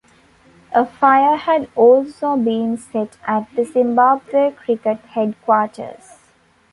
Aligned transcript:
A 0.73 0.83
fire 0.83 1.37
had 1.37 1.69
also 1.75 2.35
been 2.35 2.75
set 2.75 3.19
at 3.27 3.47
the 3.55 3.63
Zimbabwe 3.65 4.51
Cricket 4.51 4.97
headquarters. 5.11 6.17